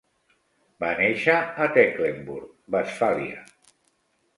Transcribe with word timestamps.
Va 0.83 0.89
néixer 1.01 1.37
a 1.65 1.69
Tecklenburg, 1.77 2.51
Westfàlia. 2.79 3.49